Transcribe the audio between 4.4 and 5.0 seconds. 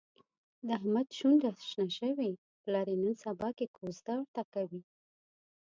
کوي.